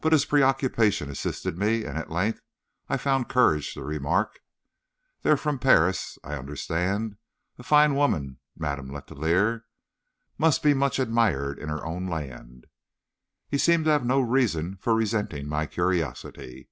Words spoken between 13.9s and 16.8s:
have no reason for resenting my curiosity.